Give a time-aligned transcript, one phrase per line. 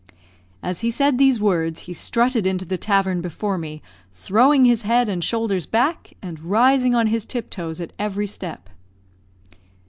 [0.63, 3.83] As he said these words, he strutted into the tavern before me,
[4.15, 8.67] throwing his head and shoulders back, and rising on his tiptoes at every step.